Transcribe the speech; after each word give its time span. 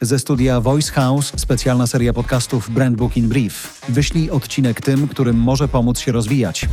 Ze 0.00 0.18
studia 0.18 0.60
Voice 0.60 0.92
House 0.92 1.32
specjalna 1.36 1.86
seria 1.86 2.12
podcastów 2.12 2.70
Brand 2.70 2.96
Book 2.96 3.16
in 3.16 3.28
Brief. 3.28 3.80
Wyślij 3.88 4.30
odcinek 4.30 4.80
tym, 4.80 5.08
którym 5.08 5.36
może 5.36 5.68
pomóc 5.68 5.98
się 5.98 6.12
rozwijać. 6.12 6.68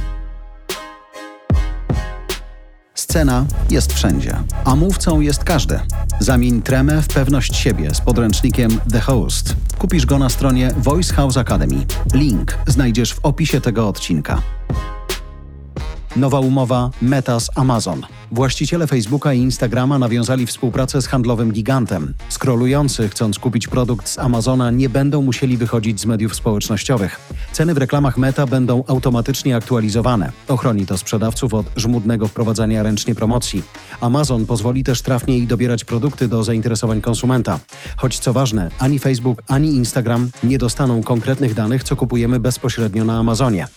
Scena 2.93 3.45
jest 3.69 3.93
wszędzie, 3.93 4.35
a 4.65 4.75
mówcą 4.75 5.19
jest 5.19 5.43
każdy. 5.43 5.79
Zamień 6.19 6.61
tremę 6.61 7.01
w 7.01 7.07
pewność 7.07 7.55
siebie 7.55 7.95
z 7.95 8.01
podręcznikiem 8.01 8.79
The 8.91 8.99
Host. 8.99 9.55
Kupisz 9.77 10.05
go 10.05 10.17
na 10.17 10.29
stronie 10.29 10.71
Voice 10.77 11.13
House 11.13 11.37
Academy. 11.37 11.85
Link 12.13 12.57
znajdziesz 12.67 13.13
w 13.13 13.19
opisie 13.25 13.61
tego 13.61 13.87
odcinka. 13.87 14.41
Nowa 16.15 16.39
umowa 16.39 16.91
Meta 17.01 17.39
z 17.39 17.49
Amazon. 17.55 18.01
Właściciele 18.31 18.87
Facebooka 18.87 19.33
i 19.33 19.39
Instagrama 19.39 19.99
nawiązali 19.99 20.45
współpracę 20.45 21.01
z 21.01 21.07
handlowym 21.07 21.51
gigantem. 21.51 22.13
Skrolujący, 22.29 23.09
chcąc 23.09 23.39
kupić 23.39 23.67
produkt 23.67 24.07
z 24.07 24.19
Amazona, 24.19 24.71
nie 24.71 24.89
będą 24.89 25.21
musieli 25.21 25.57
wychodzić 25.57 25.99
z 25.99 26.05
mediów 26.05 26.35
społecznościowych. 26.35 27.19
Ceny 27.51 27.73
w 27.73 27.77
reklamach 27.77 28.17
Meta 28.17 28.47
będą 28.47 28.83
automatycznie 28.87 29.55
aktualizowane. 29.55 30.31
Ochroni 30.47 30.85
to 30.85 30.97
sprzedawców 30.97 31.53
od 31.53 31.65
żmudnego 31.75 32.27
wprowadzania 32.27 32.83
ręcznie 32.83 33.15
promocji. 33.15 33.63
Amazon 34.01 34.45
pozwoli 34.45 34.83
też 34.83 35.01
trafniej 35.01 35.47
dobierać 35.47 35.85
produkty 35.85 36.27
do 36.27 36.43
zainteresowań 36.43 37.01
konsumenta. 37.01 37.59
Choć 37.97 38.19
co 38.19 38.33
ważne, 38.33 38.71
ani 38.79 38.99
Facebook, 38.99 39.43
ani 39.47 39.75
Instagram 39.75 40.29
nie 40.43 40.57
dostaną 40.57 41.03
konkretnych 41.03 41.53
danych, 41.53 41.83
co 41.83 41.95
kupujemy 41.95 42.39
bezpośrednio 42.39 43.05
na 43.05 43.19
Amazonie 43.19 43.67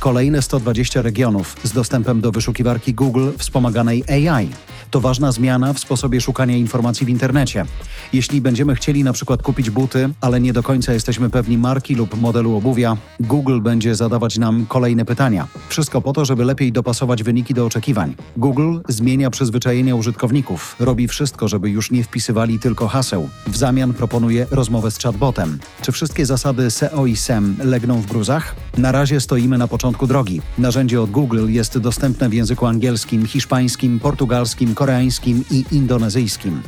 kolejne 0.00 0.42
120 0.42 1.02
regionów 1.02 1.56
z 1.64 1.72
dostępem 1.72 2.20
do 2.20 2.32
wyszukiwarki 2.32 2.94
Google 2.94 3.30
wspomaganej 3.38 4.04
AI. 4.08 4.48
To 4.90 5.00
ważna 5.00 5.32
zmiana 5.32 5.72
w 5.72 5.78
sposobie 5.78 6.20
szukania 6.20 6.56
informacji 6.56 7.06
w 7.06 7.08
internecie. 7.08 7.64
Jeśli 8.12 8.40
będziemy 8.40 8.74
chcieli 8.74 9.04
na 9.04 9.12
przykład 9.12 9.42
kupić 9.42 9.70
buty, 9.70 10.08
ale 10.20 10.40
nie 10.40 10.52
do 10.52 10.62
końca 10.62 10.92
jesteśmy 10.92 11.30
pewni 11.30 11.58
marki 11.58 11.94
lub 11.94 12.20
modelu 12.20 12.56
obuwia, 12.56 12.96
Google 13.20 13.60
będzie 13.60 13.94
zadawać 13.94 14.38
nam 14.38 14.66
kolejne 14.66 15.04
pytania. 15.04 15.48
Wszystko 15.68 16.00
po 16.00 16.12
to, 16.12 16.24
żeby 16.24 16.44
lepiej 16.44 16.72
dopasować 16.72 17.22
wyniki 17.22 17.54
do 17.54 17.66
oczekiwań. 17.66 18.14
Google 18.36 18.78
zmienia 18.88 19.30
przyzwyczajenia 19.30 19.94
użytkowników, 19.94 20.76
robi 20.80 21.08
wszystko, 21.08 21.48
żeby 21.48 21.70
już 21.70 21.90
nie 21.90 22.04
wpisywali 22.04 22.58
tylko 22.58 22.88
haseł. 22.88 23.28
W 23.46 23.56
zamian 23.56 23.94
proponuje 23.94 24.46
rozmowę 24.50 24.90
z 24.90 24.98
chatbotem. 24.98 25.58
Czy 25.82 25.92
wszystkie 25.92 26.26
zasady 26.26 26.70
SEO 26.70 27.06
i 27.06 27.16
SEM 27.16 27.56
legną 27.64 28.00
w 28.00 28.06
gruzach? 28.06 28.56
Na 28.78 28.92
razie 28.92 29.20
stoimy 29.20 29.58
na 29.58 29.68
początku 29.68 30.06
drogi. 30.06 30.40
Narzędzie 30.58 31.02
od 31.02 31.10
Google 31.10 31.48
jest 31.48 31.78
dostępne 31.78 32.28
w 32.28 32.34
języku 32.34 32.66
angielskim, 32.66 33.26
hiszpańskim, 33.26 34.00
portugalskim, 34.00 34.74
koreańskim 34.80 35.44
i 35.50 35.64
indonezyjskim. 35.70 36.62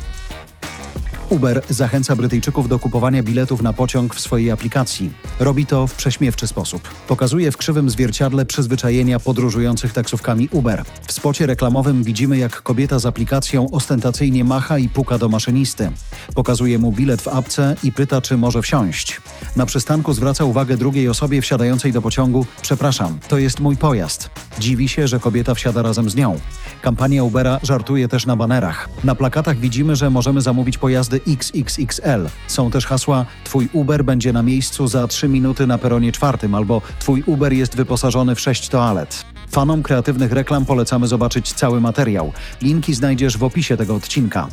Uber 1.32 1.62
zachęca 1.68 2.16
Brytyjczyków 2.16 2.68
do 2.68 2.78
kupowania 2.78 3.22
biletów 3.22 3.62
na 3.62 3.72
pociąg 3.72 4.14
w 4.14 4.20
swojej 4.20 4.50
aplikacji. 4.50 5.12
Robi 5.40 5.66
to 5.66 5.86
w 5.86 5.94
prześmiewczy 5.94 6.46
sposób. 6.46 6.88
Pokazuje 7.08 7.52
w 7.52 7.56
krzywym 7.56 7.90
zwierciadle 7.90 8.46
przyzwyczajenia 8.46 9.20
podróżujących 9.20 9.92
taksówkami 9.92 10.48
Uber. 10.52 10.84
W 11.06 11.12
spocie 11.12 11.46
reklamowym 11.46 12.02
widzimy, 12.02 12.38
jak 12.38 12.62
kobieta 12.62 12.98
z 12.98 13.06
aplikacją 13.06 13.70
ostentacyjnie 13.70 14.44
macha 14.44 14.78
i 14.78 14.88
puka 14.88 15.18
do 15.18 15.28
maszynisty. 15.28 15.90
Pokazuje 16.34 16.78
mu 16.78 16.92
bilet 16.92 17.22
w 17.22 17.28
apce 17.28 17.76
i 17.82 17.92
pyta, 17.92 18.20
czy 18.20 18.36
może 18.36 18.62
wsiąść. 18.62 19.20
Na 19.56 19.66
przystanku 19.66 20.12
zwraca 20.12 20.44
uwagę 20.44 20.76
drugiej 20.76 21.08
osobie 21.08 21.42
wsiadającej 21.42 21.92
do 21.92 22.02
pociągu: 22.02 22.46
Przepraszam, 22.62 23.18
to 23.28 23.38
jest 23.38 23.60
mój 23.60 23.76
pojazd. 23.76 24.30
Dziwi 24.58 24.88
się, 24.88 25.08
że 25.08 25.20
kobieta 25.20 25.54
wsiada 25.54 25.82
razem 25.82 26.10
z 26.10 26.14
nią. 26.14 26.40
Kampania 26.82 27.24
Ubera 27.24 27.60
żartuje 27.62 28.08
też 28.08 28.26
na 28.26 28.36
banerach. 28.36 28.88
Na 29.04 29.14
plakatach 29.14 29.58
widzimy, 29.58 29.96
że 29.96 30.10
możemy 30.10 30.40
zamówić 30.40 30.78
pojazdy 30.78 31.21
XXXL. 31.28 32.28
Są 32.46 32.70
też 32.70 32.86
hasła 32.86 33.26
Twój 33.44 33.68
Uber 33.72 34.04
będzie 34.04 34.32
na 34.32 34.42
miejscu 34.42 34.86
za 34.86 35.06
3 35.06 35.28
minuty 35.28 35.66
na 35.66 35.78
peronie 35.78 36.12
czwartym 36.12 36.54
albo 36.54 36.82
Twój 36.98 37.22
Uber 37.26 37.52
jest 37.52 37.76
wyposażony 37.76 38.34
w 38.34 38.40
6 38.40 38.68
toalet. 38.68 39.24
Fanom 39.50 39.82
kreatywnych 39.82 40.32
reklam 40.32 40.64
polecamy 40.64 41.06
zobaczyć 41.06 41.52
cały 41.52 41.80
materiał. 41.80 42.32
Linki 42.62 42.94
znajdziesz 42.94 43.38
w 43.38 43.44
opisie 43.44 43.76
tego 43.76 43.94
odcinka. 43.94 44.48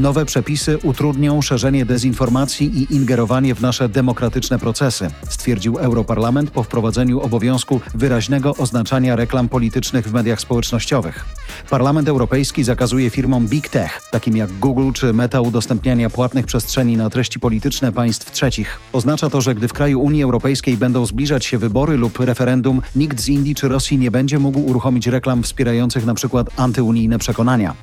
Nowe 0.00 0.24
przepisy 0.24 0.78
utrudnią 0.82 1.42
szerzenie 1.42 1.86
dezinformacji 1.86 2.82
i 2.82 2.94
ingerowanie 2.94 3.54
w 3.54 3.60
nasze 3.60 3.88
demokratyczne 3.88 4.58
procesy, 4.58 5.10
stwierdził 5.28 5.78
Europarlament 5.78 6.50
po 6.50 6.62
wprowadzeniu 6.62 7.20
obowiązku 7.20 7.80
wyraźnego 7.94 8.54
oznaczania 8.56 9.16
reklam 9.16 9.48
politycznych 9.48 10.08
w 10.08 10.12
mediach 10.12 10.40
społecznościowych. 10.40 11.24
Parlament 11.70 12.08
Europejski 12.08 12.64
zakazuje 12.64 13.10
firmom 13.10 13.48
Big 13.48 13.68
Tech, 13.68 14.00
takim 14.10 14.36
jak 14.36 14.52
Google 14.52 14.92
czy 14.92 15.12
Meta, 15.12 15.40
udostępniania 15.40 16.10
płatnych 16.10 16.46
przestrzeni 16.46 16.96
na 16.96 17.10
treści 17.10 17.40
polityczne 17.40 17.92
państw 17.92 18.30
trzecich. 18.30 18.78
Oznacza 18.92 19.30
to, 19.30 19.40
że 19.40 19.54
gdy 19.54 19.68
w 19.68 19.72
kraju 19.72 20.00
Unii 20.00 20.22
Europejskiej 20.22 20.76
będą 20.76 21.06
zbliżać 21.06 21.44
się 21.44 21.58
wybory 21.58 21.96
lub 21.96 22.20
referendum, 22.20 22.82
nikt 22.96 23.20
z 23.20 23.28
Indii 23.28 23.54
czy 23.54 23.68
Rosji 23.68 23.98
nie 23.98 24.10
będzie 24.10 24.38
mógł 24.38 24.60
uruchomić 24.60 25.06
reklam 25.06 25.42
wspierających 25.42 26.06
przykład 26.14 26.50
antyunijne 26.56 27.18
przekonania. 27.18 27.74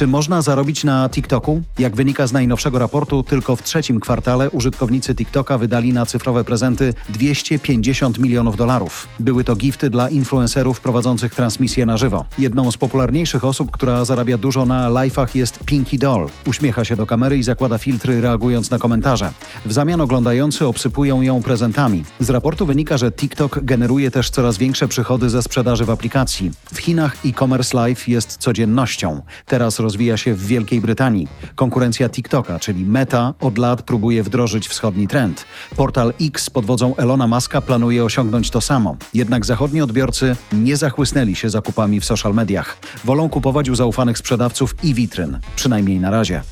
Czy 0.00 0.06
można 0.06 0.42
zarobić 0.42 0.84
na 0.84 1.08
TikToku? 1.08 1.62
Jak 1.78 1.96
wynika 1.96 2.26
z 2.26 2.32
najnowszego 2.32 2.78
raportu, 2.78 3.22
tylko 3.22 3.56
w 3.56 3.62
trzecim 3.62 4.00
kwartale 4.00 4.50
użytkownicy 4.50 5.14
TikToka 5.14 5.58
wydali 5.58 5.92
na 5.92 6.06
cyfrowe 6.06 6.44
prezenty 6.44 6.94
250 7.08 8.18
milionów 8.18 8.56
dolarów. 8.56 9.08
Były 9.18 9.44
to 9.44 9.56
gifty 9.56 9.90
dla 9.90 10.08
influencerów 10.08 10.80
prowadzących 10.80 11.34
transmisję 11.34 11.86
na 11.86 11.96
żywo. 11.96 12.24
Jedną 12.38 12.70
z 12.70 12.76
popularniejszych 12.76 13.44
osób, 13.44 13.70
która 13.70 14.04
zarabia 14.04 14.38
dużo 14.38 14.66
na 14.66 14.90
live'ach 14.90 15.36
jest 15.36 15.58
Pinky 15.64 15.98
Doll. 15.98 16.28
Uśmiecha 16.46 16.84
się 16.84 16.96
do 16.96 17.06
kamery 17.06 17.38
i 17.38 17.42
zakłada 17.42 17.78
filtry 17.78 18.20
reagując 18.20 18.70
na 18.70 18.78
komentarze. 18.78 19.32
W 19.66 19.72
zamian 19.72 20.00
oglądający 20.00 20.66
obsypują 20.66 21.22
ją 21.22 21.42
prezentami. 21.42 22.04
Z 22.20 22.30
raportu 22.30 22.66
wynika, 22.66 22.98
że 22.98 23.12
TikTok 23.12 23.64
generuje 23.64 24.10
też 24.10 24.30
coraz 24.30 24.58
większe 24.58 24.88
przychody 24.88 25.30
ze 25.30 25.42
sprzedaży 25.42 25.84
w 25.84 25.90
aplikacji. 25.90 26.50
W 26.74 26.78
Chinach 26.78 27.16
e-commerce 27.26 27.76
live 27.76 28.08
jest 28.08 28.36
codziennością. 28.36 29.22
Teraz 29.46 29.80
rozwija 29.90 30.16
się 30.16 30.34
w 30.34 30.46
Wielkiej 30.46 30.80
Brytanii. 30.80 31.28
Konkurencja 31.54 32.08
TikToka, 32.08 32.58
czyli 32.58 32.84
Meta, 32.84 33.34
od 33.40 33.58
lat 33.58 33.82
próbuje 33.82 34.22
wdrożyć 34.22 34.68
wschodni 34.68 35.08
trend. 35.08 35.44
Portal 35.76 36.12
X 36.20 36.50
pod 36.50 36.64
wodzą 36.64 36.96
Elona 36.96 37.26
Muska 37.26 37.60
planuje 37.60 38.04
osiągnąć 38.04 38.50
to 38.50 38.60
samo. 38.60 38.96
Jednak 39.14 39.46
zachodni 39.46 39.82
odbiorcy 39.82 40.36
nie 40.52 40.76
zachłysnęli 40.76 41.34
się 41.34 41.50
zakupami 41.50 42.00
w 42.00 42.04
social 42.04 42.34
mediach. 42.34 42.76
Wolą 43.04 43.28
kupować 43.28 43.68
u 43.68 43.74
zaufanych 43.74 44.18
sprzedawców 44.18 44.74
i 44.82 44.94
witryn, 44.94 45.38
przynajmniej 45.56 46.00
na 46.00 46.10
razie. 46.10 46.42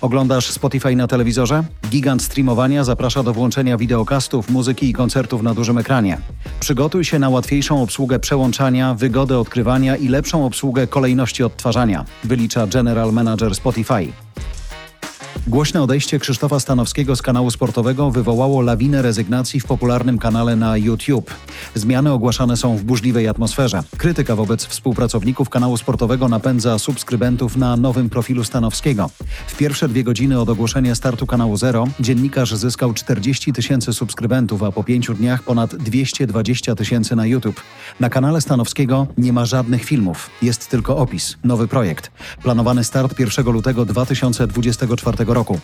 Oglądasz 0.00 0.50
Spotify 0.50 0.96
na 0.96 1.06
telewizorze? 1.06 1.64
Gigant 1.90 2.22
streamowania 2.22 2.84
zaprasza 2.84 3.22
do 3.22 3.32
włączenia 3.32 3.76
wideokastów, 3.76 4.50
muzyki 4.50 4.88
i 4.88 4.92
koncertów 4.92 5.42
na 5.42 5.54
dużym 5.54 5.78
ekranie. 5.78 6.18
Przygotuj 6.60 7.04
się 7.04 7.18
na 7.18 7.28
łatwiejszą 7.28 7.82
obsługę 7.82 8.18
przełączania, 8.18 8.94
wygodę 8.94 9.38
odkrywania 9.38 9.96
i 9.96 10.08
lepszą 10.08 10.46
obsługę 10.46 10.86
kolejności 10.86 11.44
odtwarzania, 11.44 12.04
wylicza 12.24 12.66
General 12.66 13.12
Manager 13.12 13.54
Spotify. 13.54 14.12
Głośne 15.46 15.82
odejście 15.82 16.18
Krzysztofa 16.18 16.60
Stanowskiego 16.60 17.16
z 17.16 17.22
kanału 17.22 17.50
sportowego 17.50 18.10
wywołało 18.10 18.62
lawinę 18.62 19.02
rezygnacji 19.02 19.60
w 19.60 19.64
popularnym 19.64 20.18
kanale 20.18 20.56
na 20.56 20.76
YouTube. 20.76 21.34
Zmiany 21.74 22.12
ogłaszane 22.12 22.56
są 22.56 22.76
w 22.76 22.82
burzliwej 22.82 23.28
atmosferze. 23.28 23.82
Krytyka 23.96 24.36
wobec 24.36 24.66
współpracowników 24.66 25.48
kanału 25.48 25.76
sportowego 25.76 26.28
napędza 26.28 26.78
subskrybentów 26.78 27.56
na 27.56 27.76
nowym 27.76 28.10
profilu 28.10 28.44
Stanowskiego. 28.44 29.10
W 29.46 29.56
pierwsze 29.56 29.88
dwie 29.88 30.04
godziny 30.04 30.40
od 30.40 30.48
ogłoszenia 30.48 30.94
startu 30.94 31.26
kanału 31.26 31.56
Zero 31.56 31.86
dziennikarz 32.00 32.54
zyskał 32.54 32.94
40 32.94 33.52
tysięcy 33.52 33.92
subskrybentów, 33.92 34.62
a 34.62 34.72
po 34.72 34.84
pięciu 34.84 35.14
dniach 35.14 35.42
ponad 35.42 35.76
220 35.76 36.74
tysięcy 36.74 37.16
na 37.16 37.26
YouTube. 37.26 37.60
Na 38.00 38.10
kanale 38.10 38.40
Stanowskiego 38.40 39.06
nie 39.18 39.32
ma 39.32 39.44
żadnych 39.44 39.84
filmów, 39.84 40.30
jest 40.42 40.68
tylko 40.68 40.96
opis, 40.96 41.36
nowy 41.44 41.68
projekt. 41.68 42.10
Planowany 42.42 42.84
start 42.84 43.18
1 43.18 43.46
lutego 43.46 43.84
2024 43.84 45.17
roku. 45.26 45.60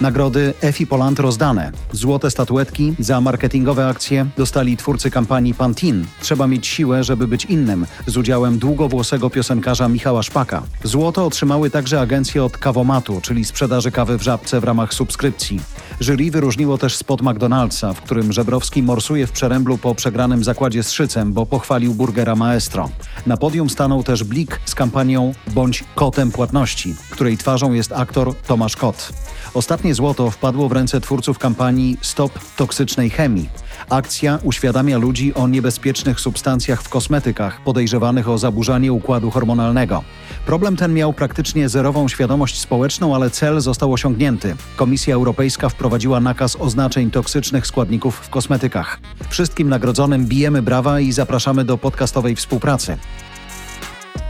Nagrody 0.00 0.54
EFI 0.60 0.86
Poland 0.86 1.18
rozdane. 1.18 1.72
Złote 1.92 2.30
statuetki 2.30 2.94
za 2.98 3.20
marketingowe 3.20 3.88
akcje 3.88 4.26
dostali 4.36 4.76
twórcy 4.76 5.10
kampanii 5.10 5.54
Pantin. 5.54 6.06
Trzeba 6.20 6.46
mieć 6.46 6.66
siłę, 6.66 7.04
żeby 7.04 7.28
być 7.28 7.44
innym, 7.44 7.86
z 8.06 8.16
udziałem 8.16 8.58
długowłosego 8.58 9.30
piosenkarza 9.30 9.88
Michała 9.88 10.22
Szpaka. 10.22 10.62
Złoto 10.84 11.26
otrzymały 11.26 11.70
także 11.70 12.00
agencje 12.00 12.44
od 12.44 12.58
Kawomatu, 12.58 13.20
czyli 13.22 13.44
sprzedaży 13.44 13.90
kawy 13.90 14.18
w 14.18 14.22
żabce 14.22 14.60
w 14.60 14.64
ramach 14.64 14.94
subskrypcji. 14.94 15.60
Jury 16.00 16.30
wyróżniło 16.30 16.78
też 16.78 16.96
spot 16.96 17.22
McDonald'sa, 17.22 17.94
w 17.94 18.00
którym 18.00 18.32
Żebrowski 18.32 18.82
morsuje 18.82 19.26
w 19.26 19.32
przeręblu 19.32 19.78
po 19.78 19.94
przegranym 19.94 20.44
zakładzie 20.44 20.82
z 20.82 20.92
Szycem, 20.92 21.32
bo 21.32 21.46
pochwalił 21.46 21.94
burgera 21.94 22.36
Maestro. 22.36 22.90
Na 23.26 23.36
podium 23.36 23.70
stanął 23.70 24.02
też 24.02 24.24
Blik 24.24 24.60
z 24.64 24.74
kampanią 24.74 25.32
Bądź 25.54 25.84
kotem 25.94 26.30
płatności, 26.30 26.94
której 27.10 27.36
twarzą 27.36 27.72
jest 27.72 27.92
aktor 27.92 28.34
Tomasz 28.46 28.76
Kot. 28.76 29.12
Ostatnie 29.54 29.94
złoto 29.94 30.30
wpadło 30.30 30.68
w 30.68 30.72
ręce 30.72 31.00
twórców 31.00 31.38
kampanii 31.38 31.96
Stop 32.00 32.32
toksycznej 32.56 33.10
chemii. 33.10 33.48
Akcja 33.90 34.38
uświadamia 34.42 34.98
ludzi 34.98 35.34
o 35.34 35.48
niebezpiecznych 35.48 36.20
substancjach 36.20 36.82
w 36.82 36.88
kosmetykach 36.88 37.60
podejrzewanych 37.60 38.28
o 38.28 38.38
zaburzanie 38.38 38.92
układu 38.92 39.30
hormonalnego. 39.30 40.04
Problem 40.46 40.76
ten 40.76 40.94
miał 40.94 41.12
praktycznie 41.12 41.68
zerową 41.68 42.08
świadomość 42.08 42.60
społeczną, 42.60 43.14
ale 43.14 43.30
cel 43.30 43.60
został 43.60 43.92
osiągnięty. 43.92 44.56
Komisja 44.76 45.14
Europejska 45.14 45.68
wprowadziła 45.68 46.20
nakaz 46.20 46.56
oznaczeń 46.56 47.10
toksycznych 47.10 47.66
składników 47.66 48.16
w 48.16 48.30
kosmetykach. 48.30 49.00
Wszystkim 49.28 49.68
nagrodzonym 49.68 50.26
bijemy 50.26 50.62
brawa 50.62 51.00
i 51.00 51.12
zapraszamy 51.12 51.64
do 51.64 51.78
podcastowej 51.78 52.36
współpracy. 52.36 52.96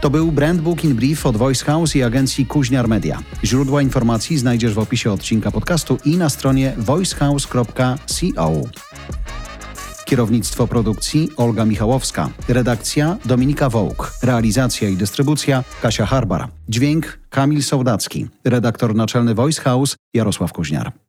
To 0.01 0.09
był 0.09 0.31
Brand 0.31 0.61
Book 0.61 0.83
in 0.83 0.95
Brief 0.95 1.25
od 1.25 1.37
Voice 1.37 1.65
House 1.65 1.95
i 1.95 2.03
agencji 2.03 2.45
Kuźniar 2.45 2.87
Media. 2.87 3.19
Źródła 3.43 3.81
informacji 3.81 4.37
znajdziesz 4.37 4.73
w 4.73 4.79
opisie 4.79 5.11
odcinka 5.11 5.51
podcastu 5.51 5.97
i 6.05 6.17
na 6.17 6.29
stronie 6.29 6.73
voicehouse.co. 6.77 8.51
Kierownictwo 10.07 10.67
produkcji 10.67 11.29
Olga 11.37 11.65
Michałowska. 11.65 12.29
Redakcja 12.49 13.17
Dominika 13.25 13.69
Wołk. 13.69 14.13
Realizacja 14.23 14.89
i 14.89 14.95
dystrybucja 14.95 15.63
Kasia 15.81 16.05
Harbar. 16.05 16.47
Dźwięk 16.69 17.19
Kamil 17.29 17.63
Sołdacki. 17.63 18.27
Redaktor 18.43 18.95
naczelny 18.95 19.35
Voice 19.35 19.61
House 19.61 19.95
Jarosław 20.13 20.53
Kuźniar. 20.53 21.06